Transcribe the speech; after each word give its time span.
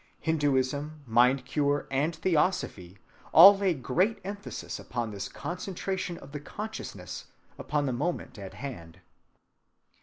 (174) 0.23 0.31
Hinduism, 0.49 1.03
mind‐cure, 1.07 1.85
and 1.91 2.15
theosophy 2.15 2.97
all 3.31 3.55
lay 3.55 3.75
great 3.75 4.17
emphasis 4.23 4.79
upon 4.79 5.11
this 5.11 5.29
concentration 5.29 6.17
of 6.17 6.31
the 6.31 6.39
consciousness 6.39 7.25
upon 7.59 7.85
the 7.85 7.93
moment 7.93 8.39
at 8.39 8.55
hand. 8.55 9.01